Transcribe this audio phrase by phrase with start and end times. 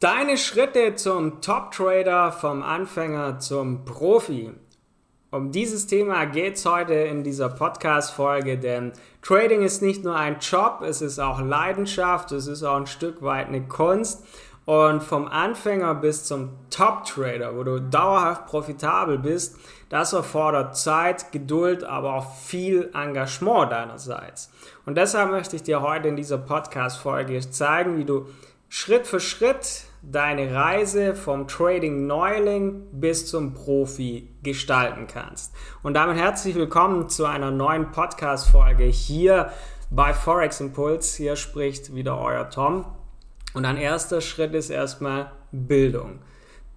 [0.00, 4.52] Deine Schritte zum Top-Trader vom Anfänger zum Profi.
[5.30, 10.38] Um dieses Thema geht es heute in dieser Podcast-Folge, denn Trading ist nicht nur ein
[10.40, 14.22] Job, es ist auch Leidenschaft, es ist auch ein Stück weit eine Kunst.
[14.66, 19.56] Und vom Anfänger bis zum Top-Trader, wo du dauerhaft profitabel bist,
[19.88, 24.50] das erfordert Zeit, Geduld, aber auch viel Engagement deinerseits.
[24.84, 28.26] Und deshalb möchte ich dir heute in dieser Podcast-Folge zeigen, wie du
[28.68, 35.54] Schritt für Schritt deine Reise vom Trading Neuling bis zum Profi gestalten kannst.
[35.84, 39.52] Und damit herzlich willkommen zu einer neuen Podcast-Folge hier
[39.90, 41.14] bei Forex Impuls.
[41.14, 42.86] Hier spricht wieder euer Tom.
[43.54, 46.18] Und ein erster Schritt ist erstmal Bildung.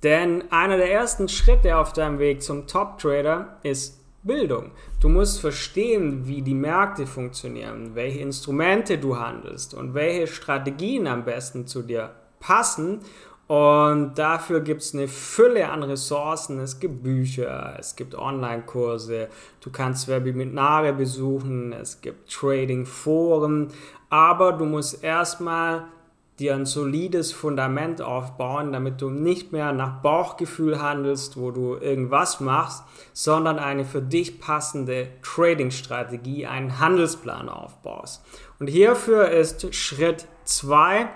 [0.04, 4.72] Denn einer der ersten Schritte auf deinem Weg zum Top-Trader ist Bildung.
[5.00, 11.24] Du musst verstehen, wie die Märkte funktionieren, welche Instrumente du handelst und welche Strategien am
[11.24, 13.00] besten zu dir passen.
[13.48, 16.60] Und dafür gibt es eine Fülle an Ressourcen.
[16.60, 19.30] Es gibt Bücher, es gibt Online-Kurse,
[19.62, 23.70] du kannst Webinare besuchen, es gibt Trading-Foren.
[24.10, 25.86] Aber du musst erstmal
[26.40, 32.40] dir ein solides Fundament aufbauen, damit du nicht mehr nach Bauchgefühl handelst, wo du irgendwas
[32.40, 38.24] machst, sondern eine für dich passende Trading-Strategie, einen Handelsplan aufbaust.
[38.60, 41.10] Und hierfür ist Schritt 2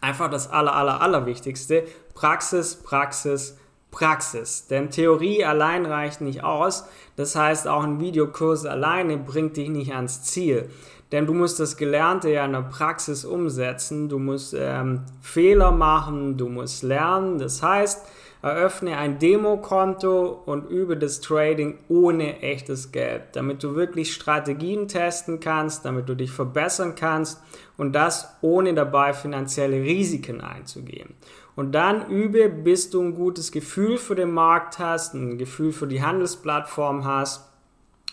[0.00, 3.58] einfach das aller, aller, allerwichtigste, Praxis, Praxis,
[3.94, 4.66] Praxis.
[4.66, 6.84] Denn Theorie allein reicht nicht aus.
[7.14, 10.68] Das heißt, auch ein Videokurs alleine bringt dich nicht ans Ziel.
[11.12, 14.08] Denn du musst das Gelernte ja in der Praxis umsetzen.
[14.08, 17.38] Du musst ähm, Fehler machen, du musst lernen.
[17.38, 18.04] Das heißt,
[18.44, 25.40] eröffne ein Demokonto und übe das Trading ohne echtes Geld, damit du wirklich Strategien testen
[25.40, 27.40] kannst, damit du dich verbessern kannst
[27.78, 31.14] und das ohne dabei finanzielle Risiken einzugehen.
[31.56, 35.86] Und dann übe, bis du ein gutes Gefühl für den Markt hast, ein Gefühl für
[35.86, 37.48] die Handelsplattform hast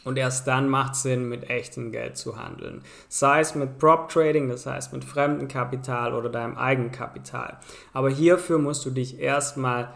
[0.05, 2.83] und erst dann macht es Sinn, mit echtem Geld zu handeln.
[3.09, 7.57] Sei es mit Prop Trading, das heißt mit fremdem Kapital oder deinem Eigenkapital.
[7.91, 9.89] Aber hierfür musst du dich erstmal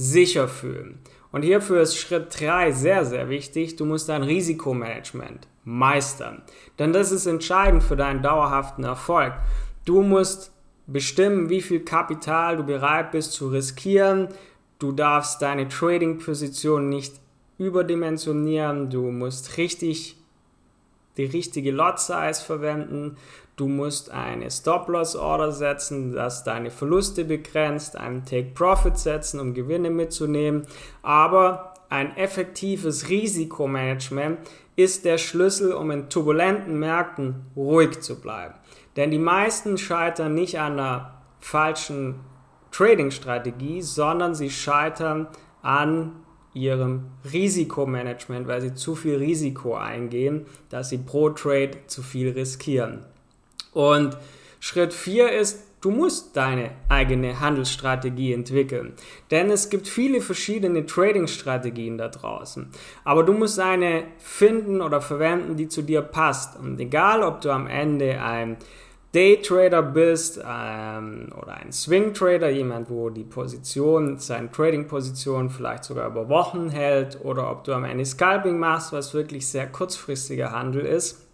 [0.00, 1.00] sicher fühlen.
[1.32, 3.74] Und hierfür ist Schritt 3 sehr, sehr wichtig.
[3.74, 6.42] Du musst dein Risikomanagement meistern.
[6.78, 9.34] Denn das ist entscheidend für deinen dauerhaften Erfolg.
[9.84, 10.52] Du musst
[10.86, 14.28] bestimmen, wie viel Kapital du bereit bist zu riskieren.
[14.78, 17.14] Du darfst deine Trading-Position nicht
[17.58, 20.16] überdimensionieren, du musst richtig
[21.16, 23.16] die richtige Lot Size verwenden,
[23.58, 29.52] du musst eine Stop-Loss Order setzen, das deine Verluste begrenzt, einen Take Profit setzen, um
[29.52, 30.66] Gewinne mitzunehmen,
[31.02, 34.38] aber ein effektives Risikomanagement
[34.76, 38.54] ist der Schlüssel, um in turbulenten Märkten ruhig zu bleiben.
[38.96, 42.20] Denn die meisten scheitern nicht an einer falschen
[42.70, 45.28] Trading-Strategie, sondern sie scheitern
[45.62, 46.12] an
[46.52, 53.04] ihrem Risikomanagement, weil sie zu viel Risiko eingehen, dass sie pro Trade zu viel riskieren.
[53.72, 54.16] Und
[54.60, 58.94] Schritt 4 ist, du musst deine eigene Handelsstrategie entwickeln.
[59.30, 62.70] Denn es gibt viele verschiedene Trading-Strategien da draußen.
[63.04, 66.58] Aber du musst eine finden oder verwenden, die zu dir passt.
[66.58, 68.56] Und egal, ob du am Ende ein
[69.12, 76.08] Daytrader bist ähm, oder ein Swing Trader, jemand, wo die Position, seine Trading-Position vielleicht sogar
[76.08, 80.82] über Wochen hält, oder ob du am Ende Scalping machst, was wirklich sehr kurzfristiger Handel
[80.82, 81.27] ist,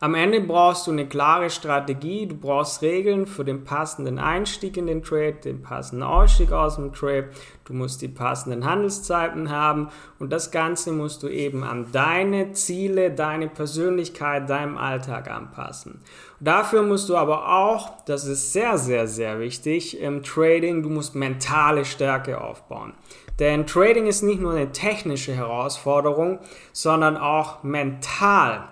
[0.00, 4.86] am Ende brauchst du eine klare Strategie, du brauchst Regeln für den passenden Einstieg in
[4.86, 7.30] den Trade, den passenden Ausstieg aus dem Trade,
[7.64, 9.88] du musst die passenden Handelszeiten haben
[10.18, 16.00] und das Ganze musst du eben an deine Ziele, deine Persönlichkeit, deinem Alltag anpassen.
[16.38, 21.16] Dafür musst du aber auch, das ist sehr, sehr, sehr wichtig im Trading, du musst
[21.16, 22.92] mentale Stärke aufbauen.
[23.40, 26.38] Denn Trading ist nicht nur eine technische Herausforderung,
[26.72, 28.68] sondern auch mental.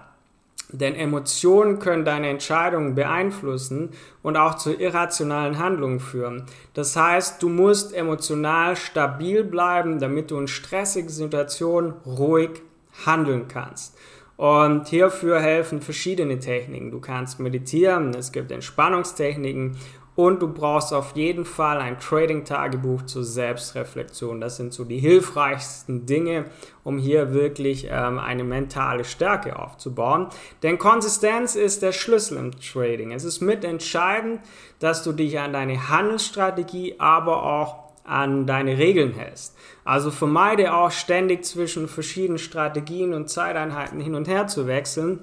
[0.71, 3.91] Denn Emotionen können deine Entscheidungen beeinflussen
[4.23, 6.47] und auch zu irrationalen Handlungen führen.
[6.75, 12.63] Das heißt, du musst emotional stabil bleiben, damit du in stressigen Situationen ruhig
[13.05, 13.97] handeln kannst.
[14.37, 16.91] Und hierfür helfen verschiedene Techniken.
[16.91, 19.77] Du kannst meditieren, es gibt Entspannungstechniken
[20.17, 24.41] und du brauchst auf jeden Fall ein Trading-Tagebuch zur Selbstreflexion.
[24.41, 26.47] Das sind so die hilfreichsten Dinge,
[26.85, 30.29] um hier wirklich ähm, eine mentale Stärke aufzubauen.
[30.63, 33.13] Denn Konsistenz ist der Schlüssel im Trading.
[33.13, 34.41] Es ist mitentscheidend,
[34.79, 39.55] dass du dich an deine Handelsstrategie, aber auch an deine Regeln hältst.
[39.85, 45.21] Also vermeide auch ständig zwischen verschiedenen Strategien und Zeiteinheiten hin und her zu wechseln.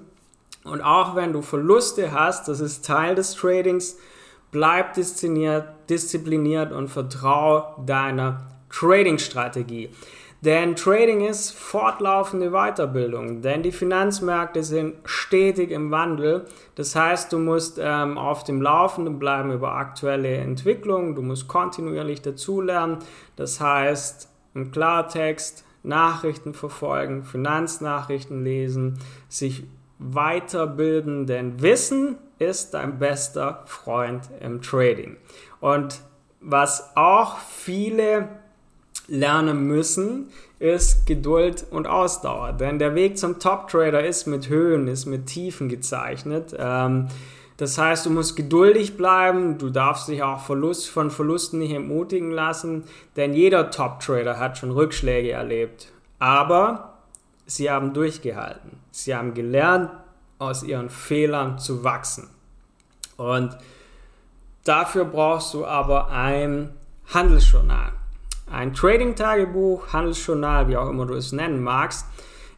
[0.65, 3.97] Und auch wenn du Verluste hast, das ist Teil des Tradings,
[4.53, 9.89] bleib diszipliniert, und vertrau deiner Trading-Strategie.
[10.43, 16.45] Denn Trading ist fortlaufende Weiterbildung, denn die Finanzmärkte sind stetig im Wandel.
[16.75, 22.21] Das heißt, du musst ähm, auf dem Laufenden bleiben über aktuelle Entwicklungen, du musst kontinuierlich
[22.21, 22.97] dazulernen.
[23.37, 29.63] Das heißt, im Klartext Nachrichten verfolgen, Finanznachrichten lesen, sich
[29.99, 35.17] weiterbilden, denn Wissen ist dein bester Freund im Trading.
[35.59, 36.01] Und
[36.41, 38.29] was auch viele
[39.07, 40.29] lernen müssen,
[40.59, 42.53] ist Geduld und Ausdauer.
[42.53, 46.55] Denn der Weg zum Top-Trader ist mit Höhen, ist mit Tiefen gezeichnet.
[46.57, 47.07] Ähm,
[47.57, 52.31] das heißt, du musst geduldig bleiben, du darfst dich auch Verlust, von Verlusten nicht entmutigen
[52.31, 52.83] lassen,
[53.15, 55.91] denn jeder Top-Trader hat schon Rückschläge erlebt.
[56.19, 56.93] Aber
[57.45, 58.79] sie haben durchgehalten.
[58.91, 59.91] Sie haben gelernt,
[60.43, 62.29] aus ihren Fehlern zu wachsen.
[63.17, 63.57] Und
[64.63, 66.69] dafür brauchst du aber ein
[67.13, 67.91] Handelsjournal.
[68.51, 72.05] Ein Trading-Tagebuch, Handelsjournal, wie auch immer du es nennen magst,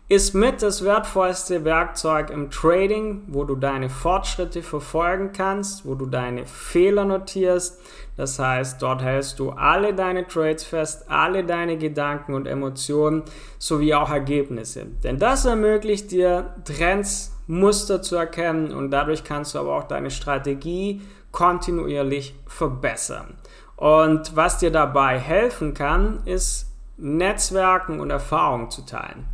[0.07, 6.05] ist mit das wertvollste Werkzeug im Trading, wo du deine Fortschritte verfolgen kannst, wo du
[6.05, 7.81] deine Fehler notierst.
[8.15, 13.23] Das heißt, dort hältst du alle deine Trades fest, alle deine Gedanken und Emotionen
[13.57, 14.85] sowie auch Ergebnisse.
[15.03, 20.11] Denn das ermöglicht dir Trends, Muster zu erkennen und dadurch kannst du aber auch deine
[20.11, 21.01] Strategie
[21.31, 23.35] kontinuierlich verbessern.
[23.75, 29.25] Und was dir dabei helfen kann, ist Netzwerken und Erfahrungen zu teilen.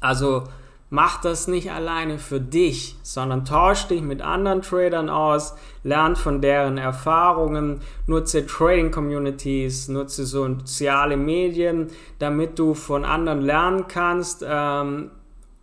[0.00, 0.44] Also
[0.90, 6.42] mach das nicht alleine für dich, sondern tausch dich mit anderen Tradern aus, lern von
[6.42, 11.88] deren Erfahrungen, nutze Trading Communities, nutze soziale Medien,
[12.18, 15.10] damit du von anderen lernen kannst ähm,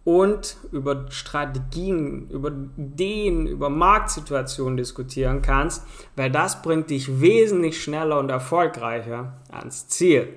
[0.07, 5.83] und über Strategien, über Ideen, über Marktsituationen diskutieren kannst,
[6.15, 10.29] weil das bringt dich wesentlich schneller und erfolgreicher ans Ziel.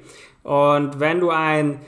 [0.42, 1.82] Und wenn du ein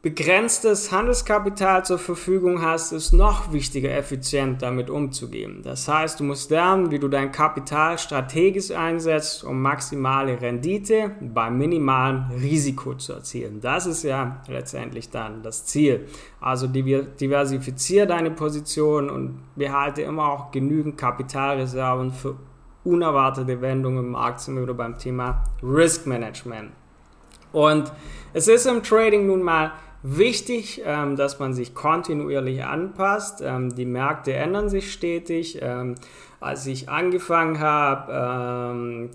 [0.00, 5.60] begrenztes Handelskapital zur Verfügung hast, ist noch wichtiger, effizient damit umzugehen.
[5.64, 11.58] Das heißt, du musst lernen, wie du dein Kapital strategisch einsetzt, um maximale Rendite beim
[11.58, 13.60] minimalen Risiko zu erzielen.
[13.60, 16.06] Das ist ja letztendlich dann das Ziel.
[16.40, 22.36] Also diversifiziere deine Position und behalte immer auch genügend Kapitalreserven für
[22.84, 26.70] unerwartete Wendungen im Markt, sind wir wieder beim Thema Risk Management.
[27.50, 27.90] Und
[28.32, 29.72] es ist im Trading nun mal
[30.02, 33.40] Wichtig, ähm, dass man sich kontinuierlich anpasst.
[33.44, 35.58] Ähm, die Märkte ändern sich stetig.
[35.60, 35.96] Ähm,
[36.40, 39.10] als ich angefangen habe, ähm,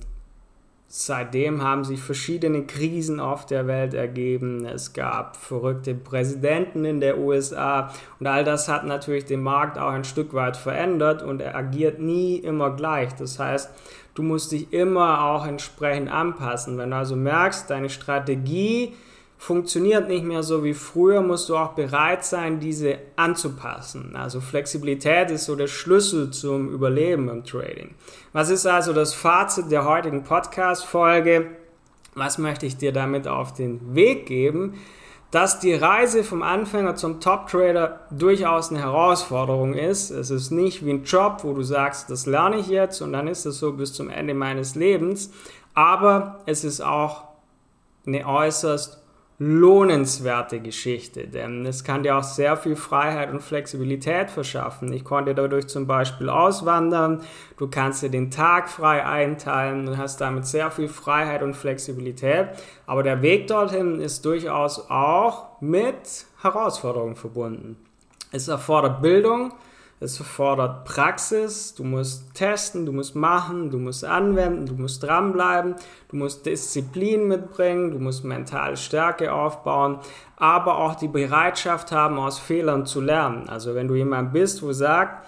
[0.96, 4.66] seitdem haben sich verschiedene Krisen auf der Welt ergeben.
[4.66, 9.90] Es gab verrückte Präsidenten in der USA und all das hat natürlich den Markt auch
[9.90, 13.16] ein Stück weit verändert und er agiert nie immer gleich.
[13.16, 13.72] Das heißt,
[14.14, 16.78] du musst dich immer auch entsprechend anpassen.
[16.78, 18.94] Wenn du also merkst, deine Strategie
[19.44, 24.16] funktioniert nicht mehr so wie früher, musst du auch bereit sein, diese anzupassen.
[24.16, 27.94] Also Flexibilität ist so der Schlüssel zum Überleben im Trading.
[28.32, 31.48] Was ist also das Fazit der heutigen Podcast-Folge?
[32.16, 34.76] Was möchte ich dir damit auf den Weg geben?
[35.30, 40.10] Dass die Reise vom Anfänger zum Top-Trader durchaus eine Herausforderung ist.
[40.10, 43.28] Es ist nicht wie ein Job, wo du sagst, das lerne ich jetzt und dann
[43.28, 45.34] ist es so bis zum Ende meines Lebens.
[45.74, 47.26] Aber es ist auch
[48.06, 49.03] eine äußerst
[49.46, 54.92] lohnenswerte Geschichte, denn es kann dir auch sehr viel Freiheit und Flexibilität verschaffen.
[54.94, 57.22] Ich konnte dadurch zum Beispiel auswandern,
[57.58, 62.50] du kannst dir den Tag frei einteilen und hast damit sehr viel Freiheit und Flexibilität,
[62.86, 67.78] aber der Weg dorthin ist durchaus auch mit Herausforderungen verbunden.
[68.32, 69.54] Es erfordert Bildung,
[70.04, 75.76] es erfordert Praxis, du musst testen, du musst machen, du musst anwenden, du musst dranbleiben,
[76.10, 80.00] du musst Disziplin mitbringen, du musst mentale Stärke aufbauen,
[80.36, 83.50] aber auch die Bereitschaft haben, aus Fehlern zu lernen.
[83.50, 85.26] Also wenn du jemand bist, wo sagt,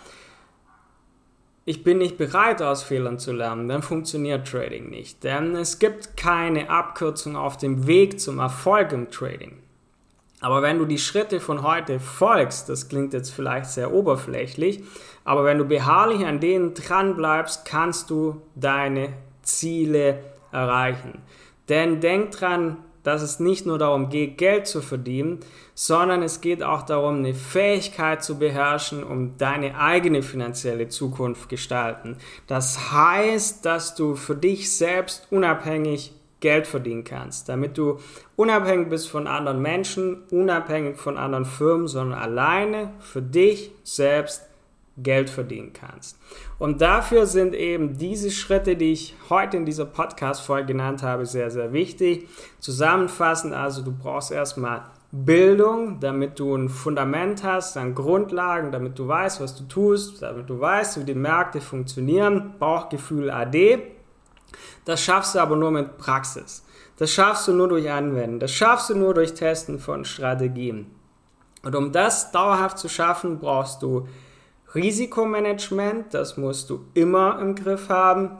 [1.67, 5.23] ich bin nicht bereit, aus Fehlern zu lernen, dann funktioniert Trading nicht.
[5.23, 9.64] Denn es gibt keine Abkürzung auf dem Weg zum Erfolg im Trading.
[10.45, 14.83] Aber wenn du die Schritte von heute folgst, das klingt jetzt vielleicht sehr oberflächlich,
[15.23, 20.19] aber wenn du beharrlich an denen dran bleibst, kannst du deine Ziele
[20.51, 21.23] erreichen.
[21.67, 25.39] Denn denk dran, dass es nicht nur darum geht, Geld zu verdienen,
[25.73, 32.17] sondern es geht auch darum, eine Fähigkeit zu beherrschen, um deine eigene finanzielle Zukunft gestalten.
[32.45, 37.99] Das heißt, dass du für dich selbst unabhängig Geld verdienen kannst, damit du
[38.35, 44.43] unabhängig bist von anderen Menschen, unabhängig von anderen Firmen, sondern alleine für dich selbst
[44.97, 46.17] Geld verdienen kannst.
[46.57, 51.51] Und dafür sind eben diese Schritte, die ich heute in dieser Podcast-Folge genannt habe, sehr,
[51.51, 52.29] sehr wichtig.
[52.59, 59.07] Zusammenfassend also, du brauchst erstmal Bildung, damit du ein Fundament hast, dann Grundlagen, damit du
[59.07, 63.94] weißt, was du tust, damit du weißt, wie die Märkte funktionieren, Bauchgefühl AD.
[64.85, 66.63] Das schaffst du aber nur mit Praxis.
[66.97, 68.39] Das schaffst du nur durch Anwenden.
[68.39, 70.91] Das schaffst du nur durch Testen von Strategien.
[71.63, 74.07] Und um das dauerhaft zu schaffen, brauchst du
[74.75, 76.13] Risikomanagement.
[76.13, 78.37] Das musst du immer im Griff haben,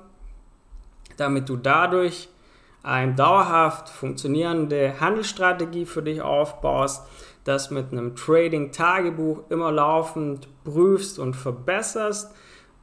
[1.18, 2.30] damit du dadurch
[2.84, 7.04] eine dauerhaft funktionierende Handelsstrategie für dich aufbaust,
[7.44, 12.32] das mit einem Trading-Tagebuch immer laufend prüfst und verbesserst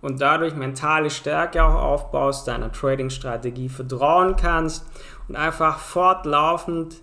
[0.02, 4.84] und dadurch mentale Stärke auch aufbaust, deiner Trading-Strategie vertrauen kannst
[5.28, 6.96] und einfach fortlaufend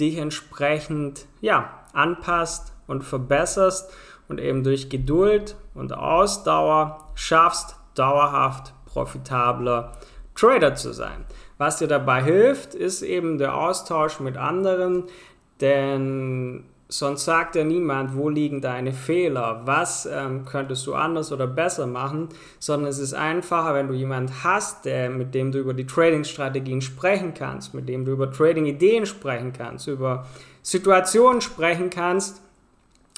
[0.00, 3.92] dich entsprechend ja, anpasst und verbesserst
[4.28, 9.92] und eben durch Geduld und Ausdauer schaffst, dauerhaft profitabler
[10.34, 11.26] Trader zu sein.
[11.58, 15.04] Was dir dabei hilft, ist eben der Austausch mit anderen,
[15.60, 21.46] denn sonst sagt ja niemand, wo liegen deine Fehler, was ähm, könntest du anders oder
[21.46, 25.72] besser machen, sondern es ist einfacher, wenn du jemanden hast, der, mit dem du über
[25.72, 30.26] die Trading-Strategien sprechen kannst, mit dem du über Trading-Ideen sprechen kannst, über
[30.62, 32.42] Situationen sprechen kannst,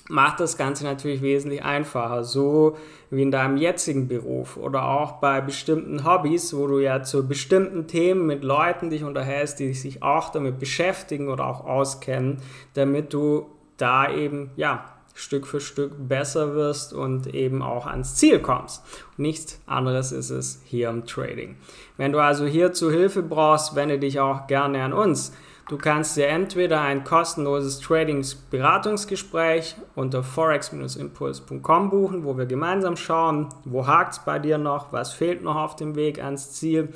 [0.08, 2.76] macht das Ganze natürlich wesentlich einfacher, so
[3.10, 7.86] wie in deinem jetzigen Beruf oder auch bei bestimmten Hobbys, wo du ja zu bestimmten
[7.86, 12.38] Themen mit Leuten dich unterhältst, die sich auch damit beschäftigen oder auch auskennen,
[12.74, 18.40] damit du da eben ja Stück für Stück besser wirst und eben auch ans Ziel
[18.40, 18.82] kommst.
[19.16, 21.56] Nichts anderes ist es hier im Trading.
[21.96, 25.32] Wenn du also hier zu Hilfe brauchst, wende dich auch gerne an uns.
[25.68, 33.86] Du kannst dir entweder ein kostenloses Tradings-Beratungsgespräch unter forex-impuls.com buchen, wo wir gemeinsam schauen, wo
[33.86, 36.92] hakt es bei dir noch, was fehlt noch auf dem Weg ans Ziel.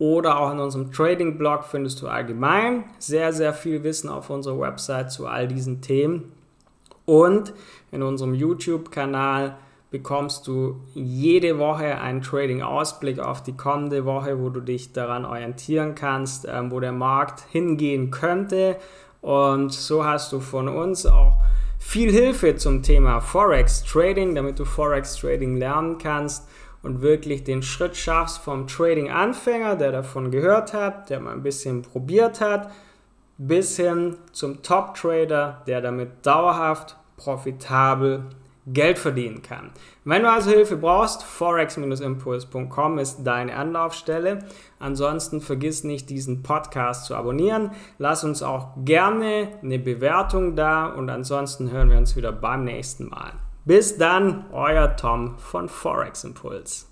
[0.00, 5.12] Oder auch in unserem Trading-Blog findest du allgemein sehr, sehr viel Wissen auf unserer Website
[5.12, 6.32] zu all diesen Themen.
[7.04, 7.52] Und
[7.92, 9.58] in unserem YouTube-Kanal
[9.90, 15.94] bekommst du jede Woche einen Trading-Ausblick auf die kommende Woche, wo du dich daran orientieren
[15.94, 18.76] kannst, ähm, wo der Markt hingehen könnte.
[19.20, 21.36] Und so hast du von uns auch
[21.78, 26.48] viel Hilfe zum Thema Forex Trading, damit du Forex Trading lernen kannst
[26.82, 31.82] und wirklich den Schritt schaffst vom Trading-Anfänger, der davon gehört hat, der mal ein bisschen
[31.82, 32.70] probiert hat,
[33.38, 38.24] bis hin zum Top-Trader, der damit dauerhaft profitabel
[38.66, 39.70] Geld verdienen kann.
[40.04, 44.40] Wenn du also Hilfe brauchst, forex-impuls.com ist deine Anlaufstelle.
[44.78, 47.70] Ansonsten vergiss nicht, diesen Podcast zu abonnieren.
[47.98, 53.08] Lass uns auch gerne eine Bewertung da und ansonsten hören wir uns wieder beim nächsten
[53.08, 53.32] Mal.
[53.64, 56.89] Bis dann, euer Tom von Forex Impuls.